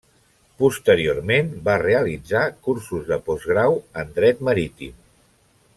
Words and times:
Posteriorment, 0.61 1.51
va 1.67 1.75
realitzar 1.83 2.41
cursos 2.69 3.07
de 3.13 3.21
postgrau 3.29 3.79
en 4.05 4.11
Dret 4.17 4.43
Marítim. 4.49 4.97